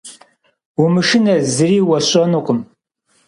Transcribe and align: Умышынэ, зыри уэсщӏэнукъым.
Умышынэ, 0.83 1.35
зыри 1.53 1.77
уэсщӏэнукъым. 1.89 2.59